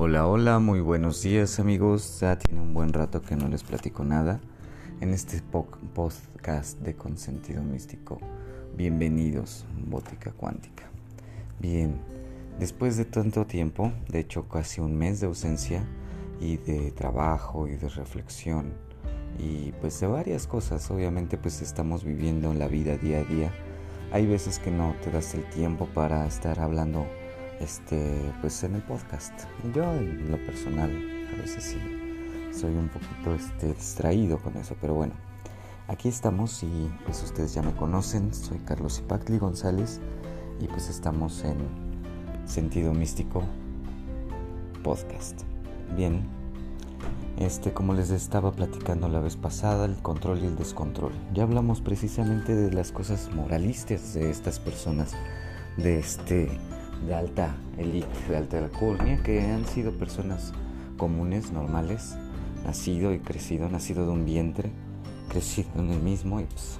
[0.00, 2.20] Hola, hola, muy buenos días amigos.
[2.20, 4.40] Ya tiene un buen rato que no les platico nada
[5.00, 8.20] en este podcast de Consentido Místico.
[8.76, 10.84] Bienvenidos, Bótica Cuántica.
[11.58, 12.00] Bien,
[12.60, 15.84] después de tanto tiempo, de hecho casi un mes de ausencia
[16.40, 18.74] y de trabajo y de reflexión
[19.36, 23.52] y pues de varias cosas, obviamente pues estamos viviendo la vida día a día.
[24.12, 27.04] Hay veces que no te das el tiempo para estar hablando
[27.60, 29.32] este, pues en el podcast.
[29.74, 30.90] Yo en lo personal
[31.32, 31.78] a veces sí
[32.52, 35.14] soy un poquito este, distraído con eso, pero bueno,
[35.86, 40.00] aquí estamos y pues ustedes ya me conocen, soy Carlos Ipacli González
[40.60, 41.56] y pues estamos en
[42.46, 43.44] Sentido Místico
[44.82, 45.42] Podcast.
[45.96, 46.26] Bien,
[47.38, 51.12] este, como les estaba platicando la vez pasada, el control y el descontrol.
[51.34, 55.12] Ya hablamos precisamente de las cosas moralistas de estas personas,
[55.76, 56.50] de este
[57.06, 60.52] de alta élite, de alta alcurnia, que han sido personas
[60.96, 62.16] comunes, normales,
[62.64, 64.70] nacido y crecido, nacido de un vientre,
[65.28, 66.78] crecido en el mismo y pues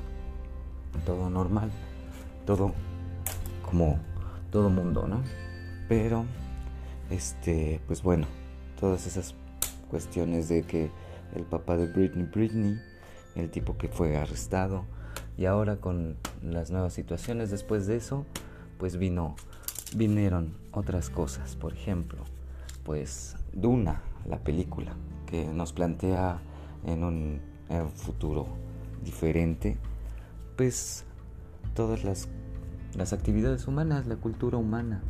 [1.04, 1.70] todo normal,
[2.44, 2.72] todo
[3.64, 3.98] como
[4.50, 5.22] todo mundo, ¿no?
[5.88, 6.24] Pero,
[7.10, 8.26] este, pues bueno,
[8.80, 9.34] todas esas
[9.90, 10.90] cuestiones de que
[11.34, 12.80] el papá de Britney, Britney,
[13.36, 14.84] el tipo que fue arrestado,
[15.36, 18.26] y ahora con las nuevas situaciones después de eso,
[18.78, 19.36] pues vino
[19.96, 22.24] vinieron otras cosas, por ejemplo,
[22.84, 24.92] pues Duna, la película,
[25.26, 26.40] que nos plantea
[26.84, 27.40] en un,
[27.94, 28.46] futuro
[29.04, 29.76] diferente,
[30.56, 31.04] pues
[31.74, 32.28] todas las,
[32.94, 35.02] las actividades humanas, la cultura humana,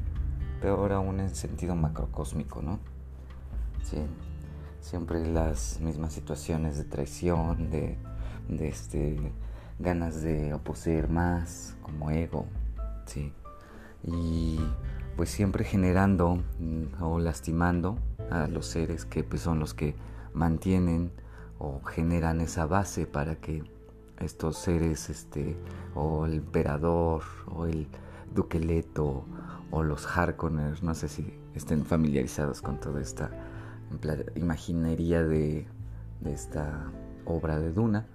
[0.60, 2.80] peor aún en sentido macrocósmico, ¿no?
[4.80, 7.96] Siempre las mismas situaciones de traición, de,
[8.58, 9.16] este,
[9.78, 12.46] ganas de poseer más, como ego,
[13.06, 13.32] sí
[14.04, 14.58] y
[15.16, 17.98] pues siempre generando mm, o lastimando
[18.30, 19.94] a los seres que pues son los que
[20.32, 21.10] mantienen
[21.58, 23.64] o generan esa base para que
[24.20, 25.56] estos seres este
[25.94, 27.88] o el emperador o el
[28.34, 29.24] duqueleto
[29.70, 33.30] o los Harkonnens no sé si estén familiarizados con toda esta
[34.36, 35.66] imaginería de,
[36.20, 36.90] de esta
[37.24, 38.06] obra de Duna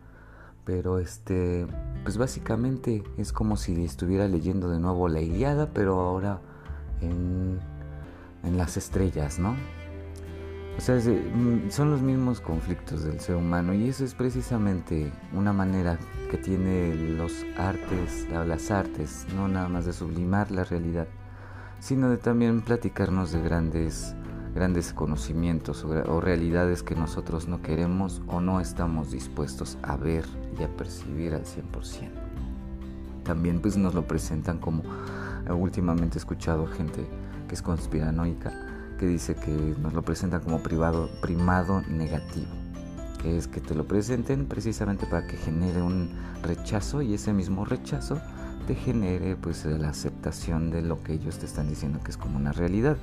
[0.65, 1.67] pero este,
[2.03, 6.39] pues básicamente es como si estuviera leyendo de nuevo la Iliada, pero ahora
[7.01, 7.59] en,
[8.43, 9.55] en las estrellas, ¿no?
[10.77, 15.53] O sea, mm, son los mismos conflictos del ser humano y eso es precisamente una
[15.53, 15.99] manera
[16.31, 21.07] que tiene los artes, las artes, no nada más de sublimar la realidad,
[21.79, 24.15] sino de también platicarnos de grandes
[24.53, 30.25] grandes conocimientos o, realidades que nosotros no queremos o no estamos dispuestos a ver
[30.59, 32.09] y a percibir al 100%.
[33.23, 34.83] También pues nos lo presentan como
[35.47, 37.07] eh, últimamente he escuchado gente
[37.47, 38.51] que es conspiranoica
[38.99, 42.51] que dice que nos lo presentan como privado, primado negativo,
[43.21, 46.11] que es que te lo presenten precisamente para que genere un
[46.43, 48.21] rechazo y ese mismo rechazo
[48.67, 52.37] te genere pues la aceptación de lo que ellos te están diciendo que es como
[52.37, 52.97] una realidad.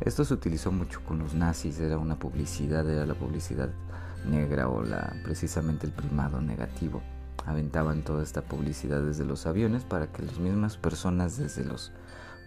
[0.00, 3.70] Esto se utilizó mucho con los nazis, era una publicidad, era la publicidad
[4.26, 7.02] negra o la precisamente el primado negativo.
[7.46, 11.92] Aventaban toda esta publicidad desde los aviones para que las mismas personas desde los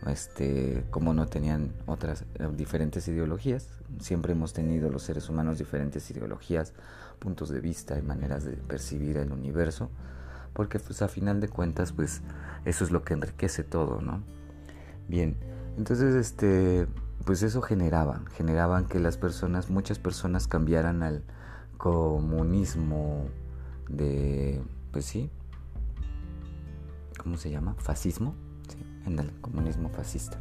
[0.07, 3.67] este como no tenían otras eh, diferentes ideologías,
[3.99, 6.73] siempre hemos tenido los seres humanos diferentes ideologías,
[7.19, 9.89] puntos de vista y maneras de percibir el universo,
[10.53, 12.21] porque pues a final de cuentas pues
[12.63, 14.23] eso es lo que enriquece todo, ¿no?
[15.09, 15.35] Bien,
[15.77, 16.87] entonces este
[17.25, 21.24] pues eso generaba, generaban que las personas, muchas personas cambiaran al
[21.78, 23.28] comunismo
[23.88, 25.29] de, pues sí,
[27.22, 27.75] ¿cómo se llama?
[27.79, 28.35] Fascismo,
[29.06, 30.38] en el comunismo fascista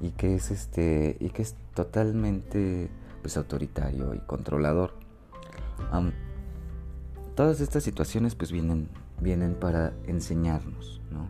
[0.00, 2.90] y que es este y que es totalmente
[3.22, 4.94] pues autoritario y controlador.
[7.34, 8.88] todas estas situaciones pues vienen
[9.20, 11.28] vienen para enseñarnos, ¿no?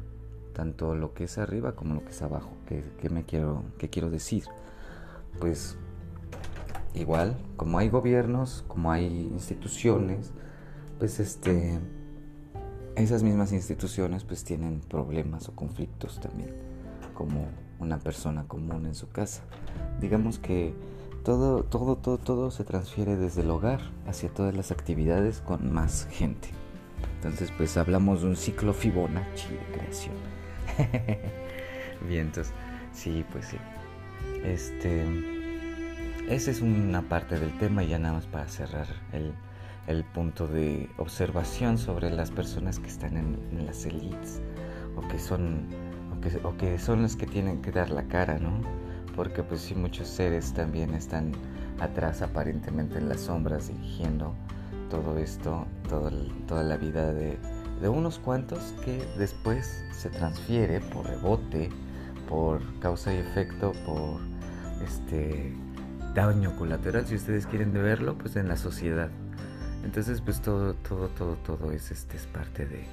[0.53, 2.51] Tanto lo que es arriba como lo que es abajo.
[2.67, 4.45] ¿Qué, me quiero, qué quiero decir?
[5.39, 5.77] Pues
[6.95, 10.33] igual, como hay gobiernos, como hay instituciones,
[10.99, 11.79] pues este
[12.97, 16.53] esas mismas instituciones pues tienen problemas o conflictos también,
[17.15, 17.47] como
[17.79, 19.43] una persona común en su casa.
[20.01, 20.75] Digamos que
[21.25, 26.09] todo, todo, todo, todo se transfiere desde el hogar hacia todas las actividades con más
[26.11, 26.49] gente.
[27.17, 30.15] Entonces, pues hablamos de un ciclo Fibonacci de creación.
[32.09, 32.53] Bien, entonces,
[32.93, 33.57] sí, pues sí.
[34.45, 35.05] Este,
[36.29, 39.33] esa es una parte del tema y ya nada más para cerrar el,
[39.87, 44.41] el punto de observación sobre las personas que están en, las elites
[44.97, 45.67] o que son
[46.15, 48.61] o que, o que, son los que tienen que dar la cara, ¿no?
[49.17, 51.33] Porque pues sí muchos seres también están
[51.81, 54.35] atrás aparentemente en las sombras dirigiendo
[54.91, 57.39] todo esto, toda la vida de,
[57.81, 61.71] de unos cuantos que después se transfiere por rebote,
[62.29, 64.21] por causa y efecto, por
[64.85, 65.55] este
[66.15, 69.11] daño colateral, si ustedes quieren verlo, pues en la sociedad.
[69.85, 72.85] Entonces, pues todo, todo, todo, todo es, este, es parte de,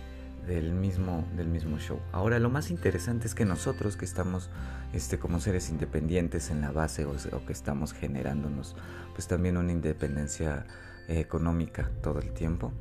[0.46, 2.00] del, mismo, del mismo show.
[2.12, 4.50] Ahora, lo más interesante es que nosotros que estamos
[4.94, 8.76] este, como seres independientes en la base o, que estamos generándonos,
[9.14, 10.66] pues también una independencia
[11.08, 12.72] eh, económica todo el tiempo,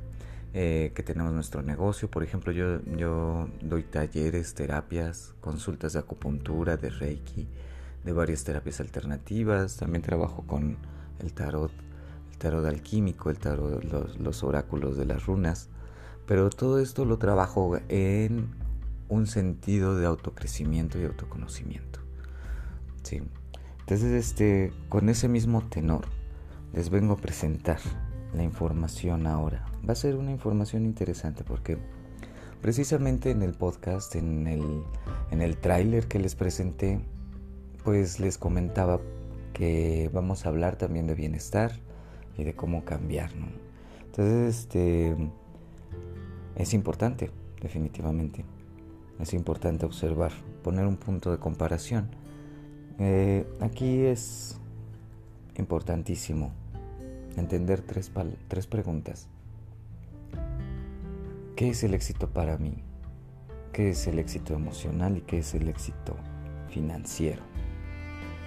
[0.57, 2.09] eh, que tenemos nuestro negocio.
[2.09, 7.49] Por ejemplo, yo, yo doy talleres, terapias, consultas de acupuntura, de reiki,
[8.05, 9.77] de varias terapias alternativas.
[9.77, 10.79] También trabajo con
[11.19, 11.73] el tarot,
[12.31, 15.71] el tarot alquímico, el tarot, los, los oráculos de las runas.
[16.25, 18.55] Pero todo esto lo trabajo en
[19.09, 21.99] un sentido de autocrecimiento y autoconocimiento.
[23.03, 23.23] Sí.
[23.81, 26.07] Entonces, este, con ese mismo tenor,
[26.73, 27.81] les vengo a presentar
[28.33, 29.74] la información ahora.
[29.87, 31.77] Va a ser una información interesante porque
[32.63, 34.83] precisamente en el podcast, en el,
[35.31, 37.01] en el tráiler que les presenté,
[37.85, 39.01] pues les comentaba
[39.53, 41.73] que vamos a hablar también de bienestar
[42.37, 43.31] y de cómo cambiar,
[44.07, 45.17] Entonces, este
[46.57, 48.45] es importante, definitivamente.
[49.21, 50.33] Es importante observar,
[50.63, 52.09] poner un punto de comparación.
[52.99, 54.59] Eh, aquí es
[55.57, 56.53] importantísimo
[57.37, 58.11] entender tres,
[58.49, 59.29] tres preguntas.
[61.57, 62.83] ¿Qué es el éxito para mí?
[63.73, 66.17] ¿Qué es el éxito emocional y qué es el éxito
[66.69, 67.43] financiero?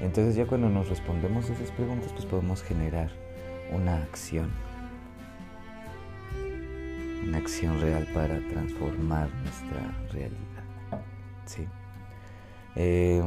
[0.02, 3.10] Entonces ya cuando nos respondemos esas preguntas, pues podemos generar
[3.74, 4.52] una acción.
[7.26, 11.02] Una acción real para transformar nuestra realidad.
[11.46, 11.66] ¿Sí?
[12.76, 13.24] Eh,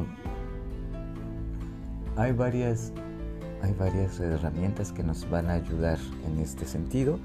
[2.17, 2.93] hay varias
[3.63, 7.19] hay varias herramientas que nos van a ayudar en este sentido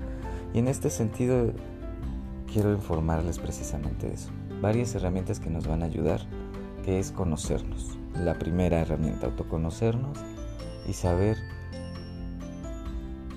[0.55, 1.53] y en este sentido
[2.53, 4.31] quiero informarles precisamente de eso.
[4.61, 6.21] Varias herramientas que nos van a ayudar,
[6.85, 7.99] que es conocernos.
[8.15, 10.19] La primera herramienta, autoconocernos
[10.89, 11.37] y saber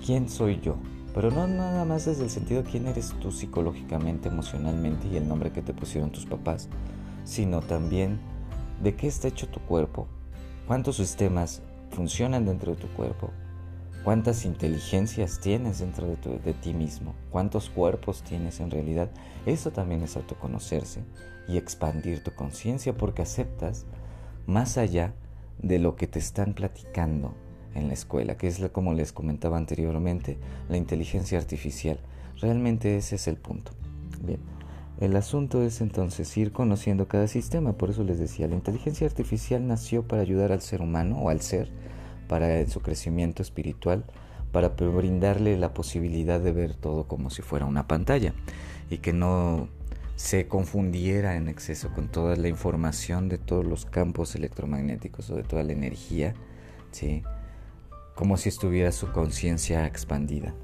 [0.04, 0.76] quién soy yo.
[1.14, 5.50] Pero no nada más desde el sentido quién eres tú psicológicamente, emocionalmente y el nombre
[5.50, 6.68] que te pusieron tus papás,
[7.24, 8.20] sino también
[8.82, 10.06] de qué está hecho tu cuerpo,
[10.66, 13.30] cuántos sistemas funcionan dentro de tu cuerpo,
[14.04, 19.10] cuántas inteligencias tienes dentro de, ti mismo, cuántos cuerpos tienes en realidad.
[19.46, 21.02] Eso también es autoconocerse
[21.48, 23.86] y expandir tu conciencia porque aceptas
[24.46, 25.14] más allá
[25.58, 27.34] de lo que te están platicando
[27.74, 30.38] en la escuela, que es como les comentaba anteriormente,
[30.68, 32.00] la inteligencia artificial.
[32.40, 33.72] Realmente ese es el punto.
[34.22, 34.40] Bien.
[35.00, 39.66] El asunto es entonces ir conociendo cada sistema, por eso les decía, la inteligencia artificial
[39.66, 41.70] nació para ayudar al ser humano o al ser
[42.30, 44.04] para su crecimiento espiritual,
[44.52, 48.34] para brindarle la posibilidad de ver todo como si fuera una pantalla
[48.88, 49.68] y que no
[50.14, 55.42] se confundiera en exceso con toda la información de todos los campos electromagnéticos o de
[55.42, 56.34] toda la energía,
[56.92, 57.24] ¿sí?
[58.14, 60.54] como si estuviera su conciencia expandida.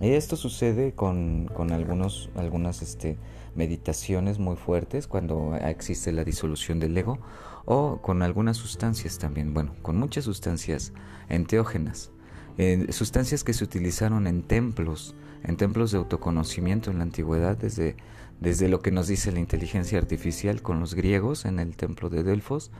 [0.00, 3.18] Y esto sucede con, con algunos, algunas este,
[3.54, 7.20] meditaciones muy fuertes cuando existe la disolución del ego
[7.66, 10.92] o con algunas sustancias también, bueno, con muchas sustancias
[11.28, 12.10] enteógenas,
[12.58, 17.96] eh, sustancias que se utilizaron en templos, en templos de autoconocimiento en la antigüedad, desde,
[18.40, 22.22] desde lo que nos dice la inteligencia artificial con los griegos en el templo de
[22.22, 22.70] Delfos,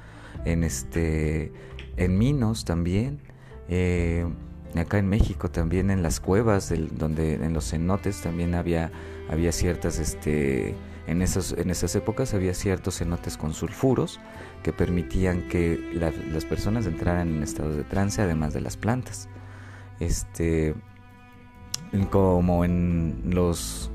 [0.44, 1.52] en, este,
[1.96, 3.20] en Minos también.
[3.68, 4.26] Eh,
[4.80, 8.90] acá en México también en las cuevas donde en los cenotes también había
[9.30, 10.74] había ciertas este
[11.06, 14.20] en esos en esas épocas había ciertos cenotes con sulfuros
[14.62, 19.28] que permitían que las personas entraran en estados de trance además de las plantas.
[20.00, 20.74] Este
[22.10, 23.90] como en los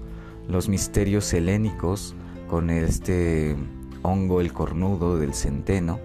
[0.47, 2.15] los misterios helénicos
[2.47, 3.55] con este
[4.01, 5.99] hongo el cornudo del centeno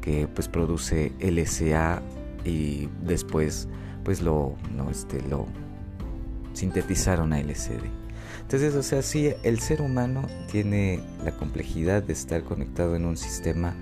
[0.00, 2.02] que pues produce LSA
[2.44, 3.68] y después
[4.04, 4.56] pues lo,
[4.90, 5.46] este, lo
[6.52, 7.84] sintetizaron a LCD.
[8.42, 13.16] Entonces, o sea, sí, el ser humano tiene la complejidad de estar conectado en un
[13.16, 13.76] sistema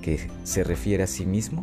[0.00, 1.62] que se refiere a sí mismo,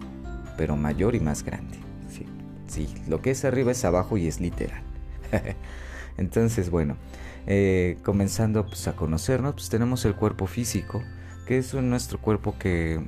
[0.58, 1.78] pero mayor y más grande.
[2.10, 2.26] Sí,
[2.68, 4.82] sí lo que es arriba es abajo y es literal.
[6.18, 6.98] Entonces, bueno,
[7.48, 11.02] eh, comenzando pues, a conocernos, pues tenemos el cuerpo físico,
[11.46, 13.00] que es nuestro cuerpo que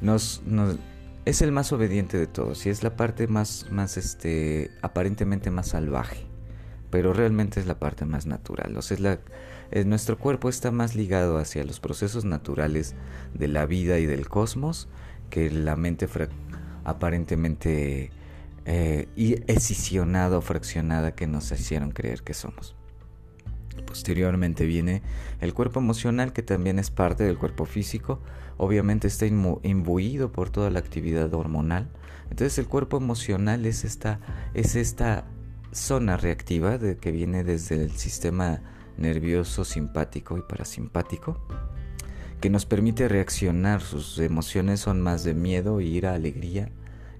[0.00, 0.78] nos, nos
[1.24, 5.68] es el más obediente de todos y es la parte más, más este, aparentemente más
[5.68, 6.26] salvaje,
[6.90, 8.76] pero realmente es la parte más natural.
[8.76, 9.18] O sea,
[9.70, 12.94] es nuestro cuerpo está más ligado hacia los procesos naturales
[13.32, 14.88] de la vida y del cosmos
[15.30, 16.06] que la mente
[16.84, 18.10] aparentemente
[18.66, 19.08] eh,
[19.46, 22.76] escisionada o fraccionada que nos hicieron creer que somos.
[23.86, 25.02] Posteriormente viene
[25.40, 28.20] el cuerpo emocional que también es parte del cuerpo físico.
[28.56, 31.88] Obviamente está imbuido por toda la actividad hormonal.
[32.30, 34.20] Entonces el cuerpo emocional es esta,
[34.54, 35.26] es esta
[35.72, 38.60] zona reactiva de, que viene desde el sistema
[38.96, 41.40] nervioso simpático y parasimpático
[42.40, 43.80] que nos permite reaccionar.
[43.80, 46.70] Sus emociones son más de miedo, ira, alegría,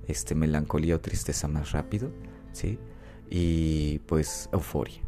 [0.06, 2.10] este, melancolía o tristeza más rápido,
[2.52, 2.78] ¿sí?
[3.30, 5.00] Y pues euforia.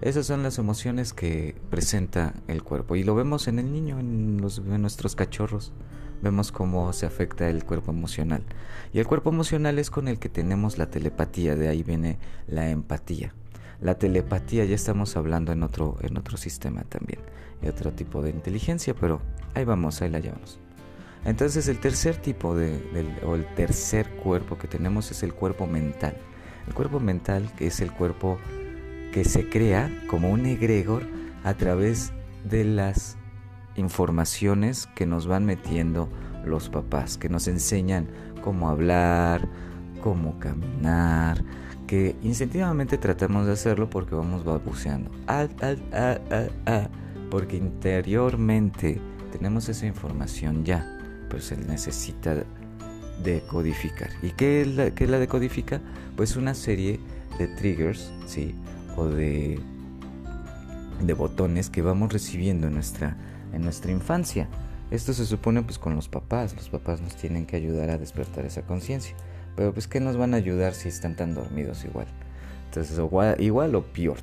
[0.00, 4.36] Esas son las emociones que presenta el cuerpo y lo vemos en el niño, en,
[4.36, 5.72] nuestros cachorros.
[6.22, 8.44] Vemos cómo se afecta el cuerpo emocional.
[8.92, 12.70] Y el cuerpo emocional es con el que tenemos la telepatía, de ahí viene la
[12.70, 13.34] empatía.
[13.80, 17.20] La telepatía ya estamos hablando en otro, en otro sistema también,
[17.62, 19.20] y otro tipo de inteligencia, pero
[19.54, 20.60] ahí vamos, ahí la llevamos.
[21.24, 22.80] Entonces el tercer tipo de,
[23.24, 26.16] o el tercer cuerpo que tenemos es el cuerpo mental.
[26.66, 28.38] El cuerpo mental que es el cuerpo
[29.18, 31.04] que se crea como un egregor
[31.42, 32.12] a través
[32.48, 33.16] de las
[33.74, 36.08] informaciones que nos van metiendo
[36.44, 38.06] los papás, que nos enseñan
[38.44, 39.48] cómo hablar,
[40.04, 41.42] cómo caminar,
[41.88, 45.10] que instintivamente tratamos de hacerlo porque vamos balbuceando.
[47.28, 49.00] porque interiormente
[49.32, 50.86] tenemos esa información ya,
[51.28, 52.44] pero se necesita
[53.24, 54.10] decodificar.
[54.22, 55.80] ¿Y qué es la, qué la decodifica?
[56.14, 57.00] Pues una serie
[57.36, 58.54] de triggers, ¿sí?
[58.98, 59.60] O de,
[61.00, 63.16] de botones que vamos recibiendo en nuestra,
[63.52, 64.48] en nuestra infancia.
[64.90, 66.54] Esto se supone pues con los papás.
[66.56, 69.14] Los papás nos tienen que ayudar a despertar esa conciencia.
[69.54, 72.06] Pero pues ¿qué nos van a ayudar si están tan dormidos igual?
[72.66, 72.98] Entonces
[73.38, 74.18] igual, o peor.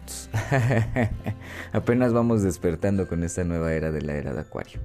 [1.73, 4.79] Apenas vamos despertando con esta nueva era de la era de Acuario.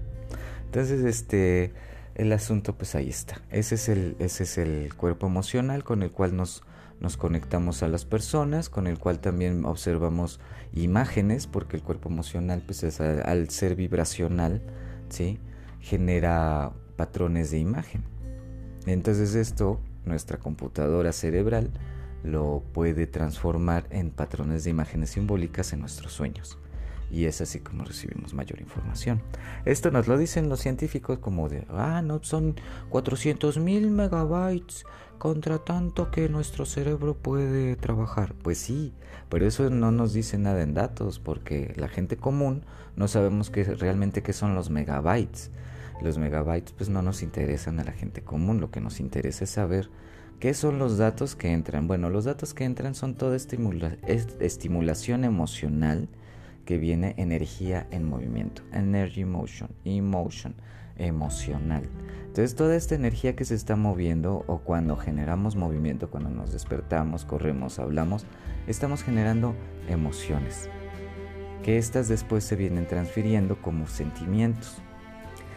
[0.66, 1.72] Entonces este
[2.20, 3.40] el asunto pues ahí está.
[3.50, 6.62] Ese es el, ese es el cuerpo emocional con el cual nos,
[7.00, 10.38] nos conectamos a las personas, con el cual también observamos
[10.74, 14.60] imágenes, porque el cuerpo emocional pues es al, ser vibracional,
[15.08, 15.38] ¿sí?
[15.80, 18.04] genera patrones de imagen.
[18.84, 21.70] Entonces esto nuestra computadora cerebral
[22.22, 26.58] lo puede transformar en patrones de imágenes simbólicas en nuestros sueños.
[27.10, 29.20] Y es así como recibimos mayor información.
[29.64, 32.54] Esto nos lo dicen los científicos como de, ah, no, son
[32.88, 34.84] 400 mil megabytes
[35.18, 38.34] contra tanto que nuestro cerebro puede trabajar.
[38.42, 38.94] Pues sí,
[39.28, 42.64] pero eso no nos dice nada en datos, porque la gente común
[42.96, 45.50] no sabemos qué, realmente qué son los megabytes.
[46.00, 49.50] Los megabytes pues no nos interesan a la gente común, lo que nos interesa es
[49.50, 49.90] saber
[50.38, 51.86] qué son los datos que entran.
[51.86, 56.08] Bueno, los datos que entran son toda estimulación emocional
[56.64, 60.54] que viene energía en movimiento, energy motion, emotion,
[60.96, 61.88] emocional.
[62.26, 67.24] Entonces toda esta energía que se está moviendo o cuando generamos movimiento, cuando nos despertamos,
[67.24, 68.24] corremos, hablamos,
[68.68, 69.54] estamos generando
[69.88, 70.68] emociones,
[71.64, 74.80] que estas después se vienen transfiriendo como sentimientos.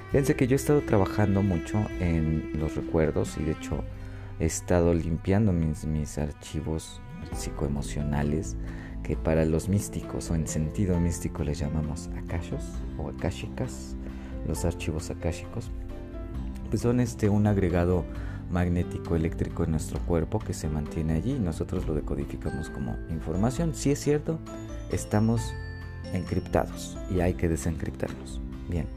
[0.08, 3.84] Fíjense que yo he estado trabajando mucho en los recuerdos y de hecho
[4.40, 7.02] he estado limpiando mis, mis archivos
[7.34, 8.58] psicoemocionales
[9.04, 12.64] que para los místicos o en sentido místico les llamamos akashos
[12.98, 13.96] o akashicas,
[14.48, 15.70] los archivos akashicos,
[16.70, 18.06] pues son este un agregado
[18.50, 23.74] magnético eléctrico en nuestro cuerpo que se mantiene allí y nosotros lo decodificamos como información.
[23.74, 24.40] Si es cierto,
[24.92, 25.54] estamos
[26.14, 28.40] encriptados y hay que desencriptarnos.
[28.70, 28.88] Bien.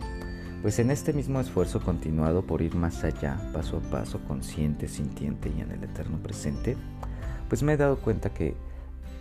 [0.62, 5.52] Pues en este mismo esfuerzo continuado por ir más allá, paso a paso, consciente, sintiente
[5.56, 6.76] y en el eterno presente,
[7.48, 8.56] pues me he dado cuenta que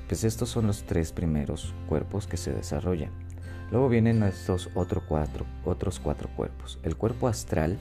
[0.07, 3.11] pues estos son los tres primeros cuerpos que se desarrollan.
[3.71, 6.79] Luego vienen estos otro cuatro, otros cuatro cuerpos.
[6.83, 7.77] El cuerpo astral,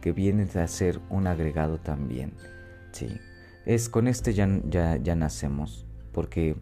[0.00, 2.32] que viene a ser un agregado también.
[2.92, 3.08] ¿sí?
[3.66, 6.56] Es con este ya, ya, ya nacemos, porque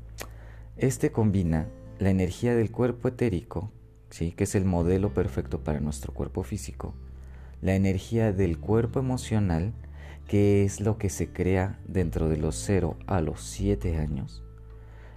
[0.77, 1.69] este combina
[1.99, 3.73] la energía del cuerpo etérico
[4.09, 6.95] que es el modelo perfecto para nuestro cuerpo físico,
[7.61, 9.73] la energía del cuerpo emocional,
[10.27, 14.43] que es lo que se crea dentro de los 0 a los 7 años,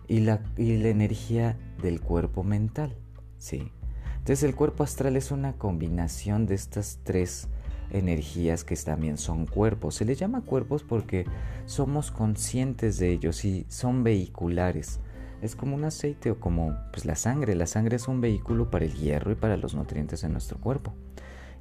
[0.10, 2.98] y la, y la energía del cuerpo mental.
[3.38, 3.72] ¿sí?
[4.18, 7.48] Entonces el cuerpo astral es una combinación de estas tres
[7.92, 9.96] energías que también son cuerpos.
[9.96, 11.26] Se les llama cuerpos porque
[11.66, 15.00] somos conscientes de ellos y son vehiculares
[15.42, 17.56] es como un aceite o como pues, la sangre.
[17.56, 20.94] La sangre es un vehículo para el hierro y para los nutrientes en nuestro cuerpo.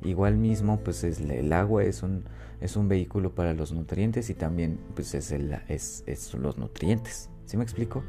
[0.03, 2.25] Igual mismo, pues es, el agua es un,
[2.61, 7.31] es un vehículo para los nutrientes y también pues es, el, es, es los nutrientes.
[7.47, 8.03] ¿Sí me explico?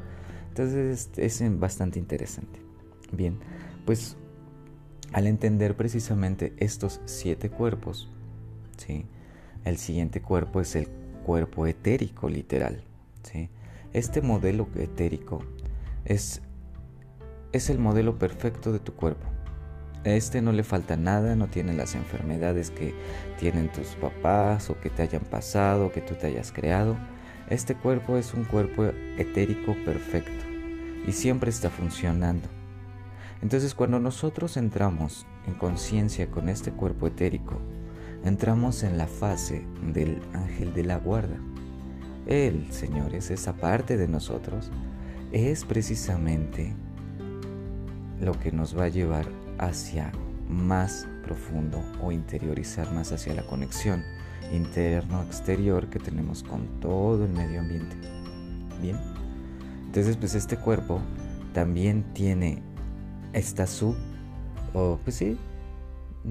[0.60, 2.60] Es bastante interesante.
[3.12, 3.40] Bien,
[3.86, 4.18] pues
[5.14, 8.10] al entender precisamente estos siete cuerpos,
[8.78, 9.06] ¿sí?
[9.64, 10.88] el siguiente cuerpo es el
[11.26, 12.84] cuerpo etérico literal.
[13.24, 13.50] ¿sí?
[13.94, 15.40] Este modelo etérico
[16.06, 16.42] es,
[17.54, 19.26] es el modelo perfecto de tu cuerpo.
[20.06, 22.94] A este no le falta nada, no tiene las enfermedades que
[23.40, 26.98] tienen tus papás o que te hayan pasado, o que tú te hayas creado.
[27.50, 28.86] Este cuerpo es un cuerpo
[29.18, 30.49] etérico perfecto
[31.10, 32.48] y siempre está funcionando.
[33.42, 37.60] Entonces cuando nosotros entramos en conciencia con este cuerpo etérico,
[38.24, 41.38] entramos en la fase del ángel de la guarda.
[42.28, 44.70] Él, señores, esa parte de nosotros,
[45.32, 46.76] es precisamente
[48.22, 49.26] lo que nos va a llevar
[49.58, 50.12] hacia
[50.48, 54.04] más profundo o interiorizar más hacia la conexión
[54.54, 57.96] interno-exterior que tenemos con todo el medio ambiente.
[58.80, 58.98] Bien,
[59.90, 61.02] entonces pues este cuerpo
[61.52, 62.62] también tiene
[63.34, 63.96] esta sub,
[64.76, 65.36] o pues sí,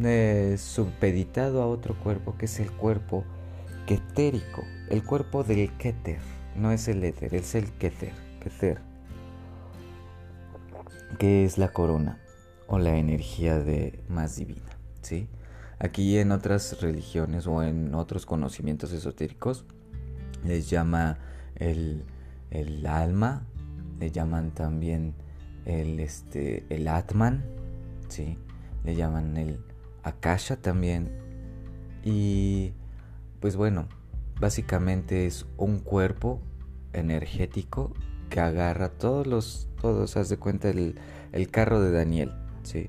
[0.00, 3.24] eh, subpeditado a otro cuerpo que es el cuerpo
[3.84, 6.20] ketérico, el cuerpo del keter,
[6.54, 8.78] no es el éter, es el keter, keter,
[11.18, 12.20] que es la corona
[12.68, 14.70] o la energía de más divina,
[15.02, 15.26] ¿sí?
[15.80, 19.64] Aquí en otras religiones o en otros conocimientos esotéricos
[20.44, 21.18] les llama
[21.56, 22.04] el,
[22.50, 23.46] el alma,
[23.98, 25.14] le llaman también
[25.64, 27.44] el, este, el Atman,
[28.08, 28.38] ¿sí?
[28.84, 29.60] le llaman el
[30.02, 31.10] Akasha también.
[32.04, 32.72] Y
[33.40, 33.88] pues bueno,
[34.40, 36.40] básicamente es un cuerpo
[36.92, 37.92] energético
[38.30, 40.98] que agarra todos los, todos, haz de cuenta, el,
[41.32, 42.88] el carro de Daniel, ¿sí?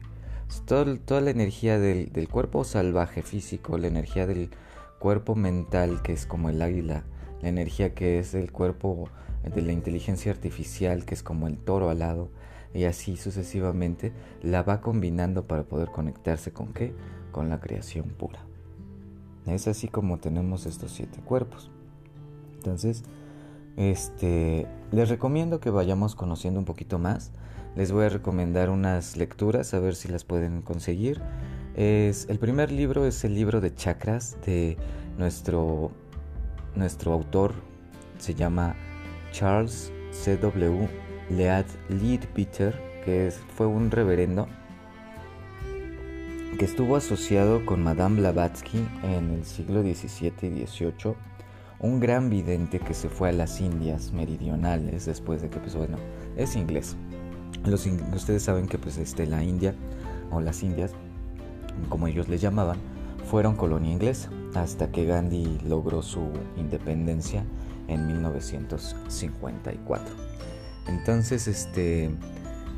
[0.66, 4.50] toda la energía del, del, cuerpo salvaje físico, la energía del
[4.98, 7.04] cuerpo mental que es como el águila,
[7.42, 9.10] la energía que es el cuerpo
[9.44, 12.30] de la inteligencia artificial que es como el toro alado,
[12.74, 16.94] y así sucesivamente la va combinando para poder conectarse con qué?
[17.32, 18.46] Con la creación pura.
[19.46, 21.72] Es así como tenemos estos siete cuerpos.
[22.56, 23.04] Entonces,
[23.78, 27.32] este, les recomiendo que vayamos conociendo un poquito más.
[27.76, 31.22] Les voy a recomendar unas lecturas a ver si las pueden conseguir.
[31.76, 34.78] Es, el primer libro es el libro de chakras de
[35.18, 35.92] nuestro,
[36.76, 37.54] nuestro autor.
[38.18, 38.76] Se llama
[39.32, 40.88] Charles C.W.
[41.30, 42.74] Lead Leadbeater,
[43.06, 44.48] que fue un reverendo
[46.58, 51.16] que estuvo asociado con Madame Blavatsky en el siglo XVII y XVIII,
[51.80, 55.98] un gran vidente que se fue a las Indias meridionales después de que, pues bueno,
[56.36, 56.98] es inglés.
[57.66, 59.74] Los, ustedes saben que pues este, la India
[60.32, 60.92] o las Indias,
[61.88, 62.78] como ellos le llamaban,
[63.30, 67.44] fueron colonia inglesa hasta que Gandhi logró su independencia
[67.90, 70.16] en 1954.
[70.88, 72.10] Entonces, este,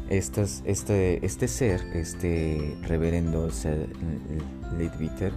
[0.10, 3.50] este, este ser, este reverendo
[4.78, 5.32] Leadbeater,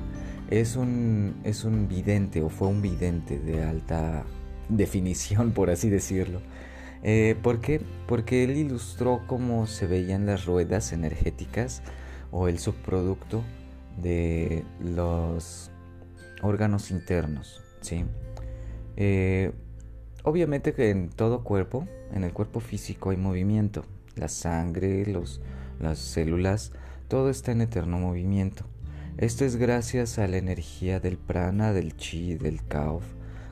[0.50, 4.24] es un, es un vidente o fue un vidente de alta
[4.68, 6.40] definición, por así decirlo.
[7.02, 7.80] Eh, ¿Por qué?
[8.08, 11.82] Porque él ilustró cómo se veían las ruedas energéticas
[12.30, 13.42] o el subproducto
[14.02, 15.70] de los
[16.42, 17.62] órganos internos.
[17.80, 18.04] ¿sí?
[18.96, 19.52] Eh,
[20.26, 23.84] Obviamente que en todo cuerpo, en el cuerpo físico hay movimiento.
[24.16, 25.42] La sangre, los,
[25.78, 26.72] las células,
[27.08, 28.64] todo está en eterno movimiento.
[29.18, 33.04] Esto es gracias a la energía del prana, del chi, del kauf,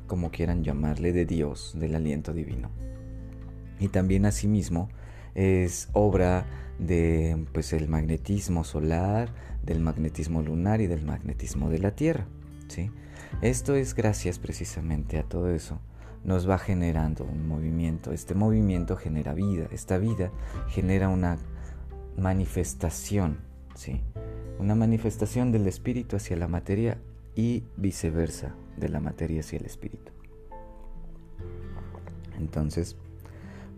[0.06, 2.70] como quieran llamarle, de Dios, del aliento divino.
[3.78, 4.88] Y también asimismo
[5.34, 6.46] es obra
[6.78, 9.28] de pues el magnetismo solar,
[9.62, 12.26] del magnetismo lunar y del magnetismo de la Tierra,
[12.68, 12.90] ¿sí?
[13.42, 15.78] Esto es gracias precisamente a todo eso
[16.24, 18.12] nos va generando un movimiento.
[18.12, 19.66] Este movimiento genera vida.
[19.70, 20.30] Esta vida
[20.68, 21.38] genera una
[22.16, 23.38] manifestación,
[23.74, 24.00] ¿sí?
[24.58, 26.98] Una manifestación del espíritu hacia la materia
[27.34, 30.12] y viceversa, de la materia hacia el espíritu.
[32.38, 32.96] Entonces,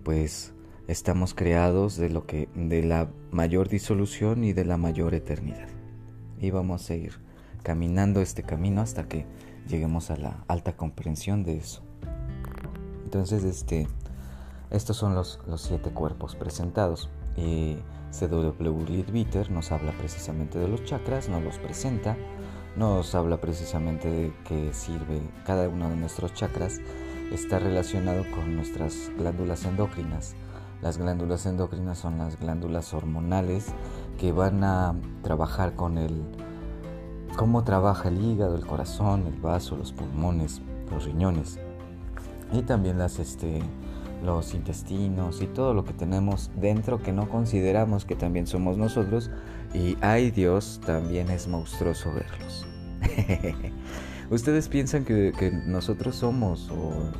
[0.02, 0.52] pues
[0.88, 5.68] estamos creados de lo que de la mayor disolución y de la mayor eternidad.
[6.38, 7.12] Y vamos a ir
[7.62, 9.26] caminando este camino hasta que
[9.68, 11.82] lleguemos a la alta comprensión de eso.
[13.04, 13.86] Entonces, este,
[14.70, 17.10] estos son los, siete cuerpos presentados.
[17.36, 17.76] Y
[18.10, 22.16] CW Leadbeater nos habla precisamente de los chakras, nos los presenta,
[22.76, 26.80] nos habla precisamente de qué sirve cada uno de nuestros chakras.
[27.32, 30.34] Está relacionado con nuestras glándulas endocrinas.
[30.82, 33.66] Las glándulas endocrinas son las glándulas hormonales
[34.18, 36.22] que van a trabajar con el
[37.36, 41.58] cómo trabaja el hígado, el corazón, el vaso, los pulmones, los riñones
[42.54, 43.62] y también las este
[44.24, 49.30] los intestinos y todo lo que tenemos dentro que no consideramos que también somos nosotros
[49.74, 52.66] y ay Dios también es monstruoso verlos
[54.30, 55.32] ustedes piensan que,
[55.66, 57.12] nosotros somos o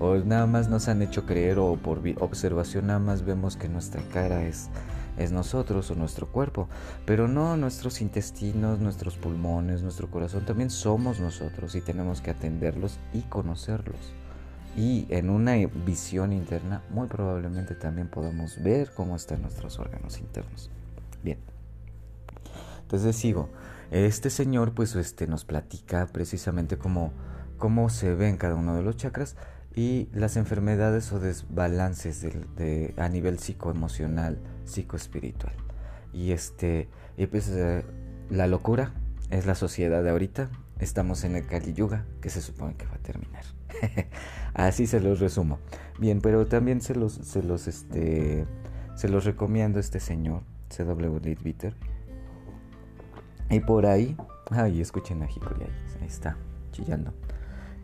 [0.00, 4.00] O nada más nos han hecho creer o por observación nada más vemos que nuestra
[4.12, 4.70] cara es,
[5.18, 6.68] es nosotros o nuestro cuerpo.
[7.04, 13.00] Pero no, nuestros intestinos, nuestros pulmones, nuestro corazón también somos nosotros y tenemos que atenderlos
[13.12, 14.14] y conocerlos.
[14.76, 15.54] Y en una
[15.84, 20.70] visión interna muy probablemente también podemos ver cómo están nuestros órganos internos.
[21.22, 21.38] Bien.
[22.82, 23.48] Entonces sigo.
[23.90, 27.12] Este señor pues este, nos platica precisamente cómo,
[27.56, 29.36] cómo se ven cada uno de los chakras
[29.74, 35.54] y las enfermedades o desbalances de, a nivel psicoemocional, psicoespiritual.
[36.12, 37.84] Y este, y pues eh,
[38.30, 38.92] la locura
[39.30, 40.50] es la sociedad de ahorita.
[40.78, 43.57] Estamos en el Kali Yuga, que se supone que va a terminar.
[44.54, 45.58] Así se los resumo.
[45.98, 48.46] Bien, pero también se los, se los, este,
[48.94, 51.74] se los recomiendo a este señor, CW Leadbeater.
[53.50, 54.16] Y por ahí,
[54.50, 55.32] ay, escuchen a ahí,
[56.00, 56.36] ahí está,
[56.72, 57.12] chillando.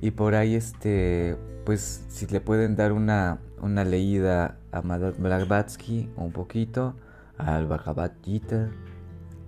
[0.01, 6.11] Y por ahí, este, pues, si le pueden dar una, una leída a Madame Blavatsky
[6.17, 6.95] un poquito,
[7.39, 8.71] al Bhagavad Gita,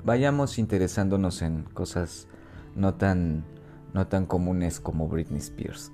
[0.04, 2.28] vayamos interesándonos en cosas
[2.74, 3.44] no tan,
[3.96, 5.90] no tan comunes como Britney Spears.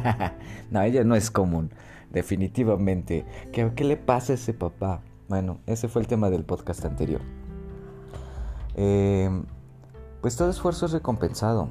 [0.72, 1.70] no, ella no es común,
[2.10, 3.24] definitivamente.
[3.52, 5.02] ¿Qué, ¿Qué le pasa a ese papá?
[5.28, 7.20] Bueno, ese fue el tema del podcast anterior.
[8.74, 9.30] Eh,
[10.20, 11.68] pues todo esfuerzo es recompensado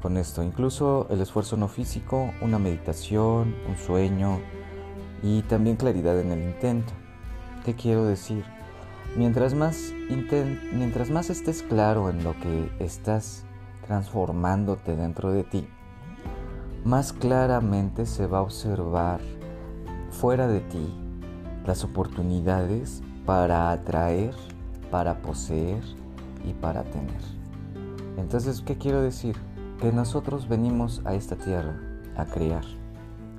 [0.00, 4.40] con esto, incluso el esfuerzo no físico, una meditación, un sueño
[5.22, 6.94] y también claridad en el intento.
[7.66, 8.42] ¿Qué quiero decir?
[9.18, 9.92] Mientras más,
[10.72, 13.44] mientras más estés claro en lo que estás
[13.90, 15.66] transformándote dentro de ti,
[16.84, 19.18] más claramente se va a observar
[20.10, 20.94] fuera de ti
[21.66, 24.32] las oportunidades para atraer,
[24.92, 25.82] para poseer
[26.44, 27.20] y para tener.
[28.16, 29.34] Entonces, ¿qué quiero decir?
[29.80, 31.74] Que nosotros venimos a esta tierra
[32.16, 32.64] a crear,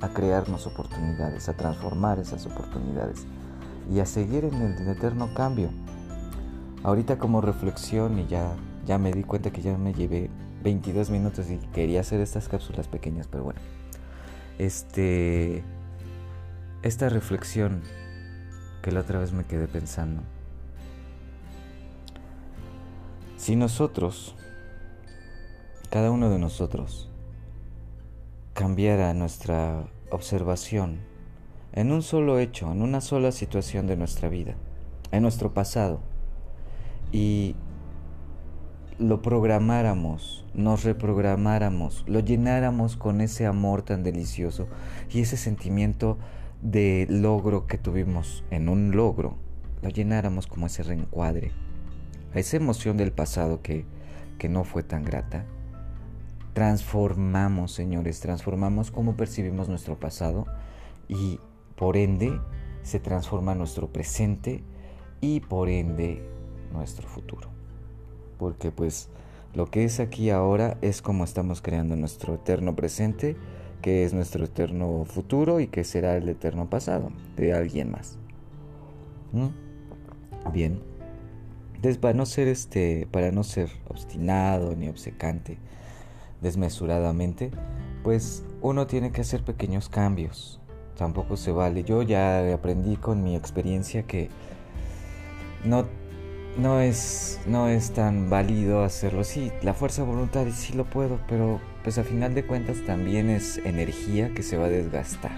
[0.02, 3.26] a crearnos oportunidades, a transformar esas oportunidades
[3.90, 5.70] y a seguir en el eterno cambio.
[6.84, 8.54] Ahorita como reflexión y ya,
[8.92, 10.30] ya me di cuenta que ya me llevé
[10.66, 13.62] 22 minutos y quería hacer estas cápsulas pequeñas, pero bueno.
[14.58, 15.64] Este
[16.84, 17.84] esta reflexión
[18.82, 20.24] que la otra vez me quedé pensando.
[23.38, 24.36] Si nosotros,
[25.90, 27.10] cada uno de nosotros,
[28.54, 31.00] cambiara nuestra observación
[31.72, 34.56] en un solo hecho, en una sola situación de nuestra vida,
[35.14, 36.02] en nuestro pasado,
[37.14, 37.56] y
[39.02, 44.68] lo programáramos, nos reprogramáramos, lo llenáramos con ese amor tan delicioso
[45.10, 46.20] y ese sentimiento
[46.62, 49.36] de logro que tuvimos en un logro,
[49.82, 51.52] lo llenáramos como ese reencuadre
[52.36, 53.86] a esa emoción del pasado que,
[54.38, 55.46] que no fue tan grata.
[56.54, 60.46] Transformamos, señores, transformamos cómo percibimos nuestro pasado
[61.08, 61.40] y
[61.76, 62.40] por ende
[62.84, 64.64] se transforma nuestro presente
[65.22, 66.24] y por ende
[66.72, 67.51] nuestro futuro.
[68.42, 69.08] Porque pues
[69.54, 73.38] lo que es aquí ahora es como estamos creando nuestro eterno presente,
[73.84, 78.18] que es nuestro eterno futuro y que será el eterno pasado de alguien más.
[79.32, 79.50] ¿Mm?
[80.52, 80.82] Bien.
[81.76, 85.60] Entonces, para no ser este, para no ser obstinado ni obcecante
[86.42, 87.52] desmesuradamente,
[88.04, 90.60] pues uno tiene que hacer pequeños cambios.
[90.98, 91.84] Tampoco se vale.
[91.84, 94.30] Yo ya aprendí con mi experiencia que
[95.64, 95.86] no,
[96.58, 99.24] no, es, no es tan válido hacerlo.
[99.24, 103.30] Sí, la fuerza de voluntad sí lo puedo, pero pues a final de cuentas también
[103.30, 105.38] es energía que se va a desgastar.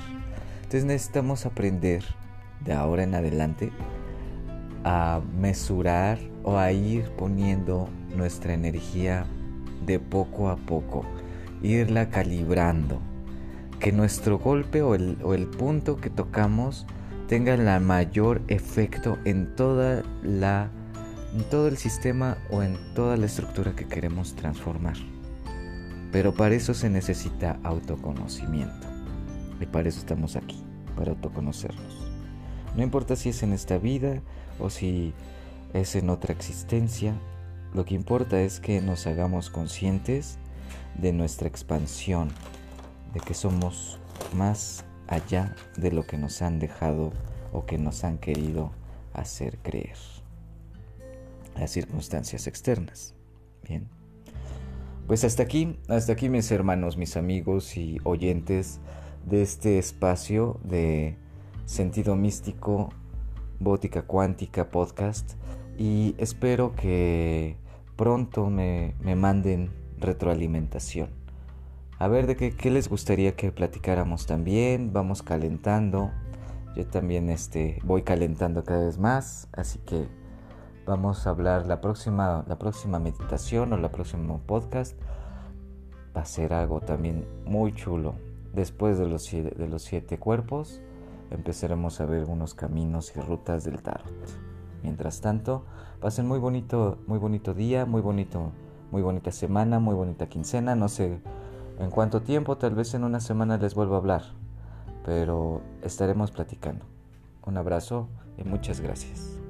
[0.56, 2.04] Entonces necesitamos aprender
[2.65, 3.71] de ahora en adelante
[4.84, 9.26] a mesurar o a ir poniendo nuestra energía
[9.86, 11.06] de poco a poco,
[11.62, 12.99] irla calibrando,
[13.80, 16.86] que nuestro golpe o el, o el punto que tocamos
[17.28, 20.69] tenga el mayor efecto en toda la
[21.34, 24.98] en todo el sistema o en toda la estructura que queremos transformar.
[26.12, 28.88] Pero para eso se necesita autoconocimiento.
[29.60, 30.63] Y para eso estamos aquí,
[30.96, 31.98] para autoconocernos.
[32.76, 34.22] No importa si es en esta vida
[34.60, 35.13] o si
[35.74, 37.15] es en otra existencia,
[37.74, 40.38] lo que importa es que nos hagamos conscientes
[40.96, 42.30] de nuestra expansión,
[43.13, 44.00] de que somos
[44.36, 47.12] más allá de lo que nos han dejado
[47.52, 48.72] o que nos han querido
[49.13, 50.12] hacer creer.
[51.58, 53.16] Las circunstancias externas.
[53.68, 53.88] Bien.
[55.08, 58.80] Pues hasta aquí, hasta aquí mis hermanos, mis amigos y oyentes
[59.26, 61.18] de este espacio de
[61.66, 62.89] sentido místico
[63.60, 65.34] Bótica Cuántica Podcast
[65.78, 67.58] y espero que
[67.96, 71.24] pronto me, me manden retroalimentación
[72.04, 74.92] a ver de qué, qué les gustaría que platicáramos también.
[74.92, 76.12] Vamos calentando.
[76.76, 79.48] Yo también este, voy calentando cada vez más.
[79.54, 80.08] Así que
[80.86, 85.00] vamos a hablar la próxima, la próxima meditación o la próxima podcast.
[86.15, 88.15] Va a ser algo también muy chulo.
[88.54, 90.82] Después de los, de los siete cuerpos,
[91.32, 94.13] empezaremos a ver unos caminos y rutas del tarot.
[94.84, 95.65] Mientras tanto,
[96.00, 98.52] pasen muy bonito, muy bonito día, muy bonito,
[98.91, 100.76] muy bonita semana, muy bonita quincena.
[100.76, 101.19] No sé
[101.80, 104.24] en cuánto tiempo, tal vez en una semana les vuelvo a hablar,
[105.06, 106.86] pero estaremos platicando.
[107.46, 109.43] Un abrazo y muchas gracias.